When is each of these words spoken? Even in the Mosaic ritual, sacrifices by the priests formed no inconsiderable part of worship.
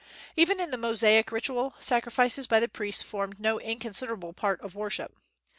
Even 0.35 0.59
in 0.59 0.71
the 0.71 0.77
Mosaic 0.77 1.31
ritual, 1.31 1.75
sacrifices 1.79 2.47
by 2.47 2.59
the 2.59 2.67
priests 2.67 3.03
formed 3.03 3.39
no 3.39 3.59
inconsiderable 3.59 4.33
part 4.33 4.59
of 4.61 4.73
worship. 4.73 5.13